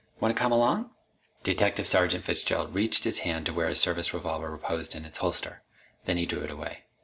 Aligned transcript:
Want 0.19 0.35
to 0.35 0.41
come 0.41 0.51
along?" 0.51 0.95
Detective 1.43 1.85
Sergeant 1.85 2.23
Fitzgerald 2.23 2.73
reached 2.73 3.03
his 3.03 3.19
hand 3.19 3.45
to 3.45 3.53
where 3.53 3.69
his 3.69 3.79
service 3.79 4.15
revolver 4.15 4.49
reposed 4.49 4.95
in 4.95 5.05
its 5.05 5.19
holster. 5.19 5.61
Then 6.05 6.17
he 6.17 6.25
drew 6.25 6.41
it 6.41 6.49
away. 6.49 6.85